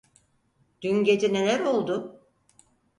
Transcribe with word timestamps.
Dün 0.81 1.03
gece 1.03 1.33
neler 1.33 1.59
oldu? 1.59 2.19